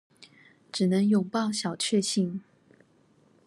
[0.71, 2.41] 只能擁抱小卻幸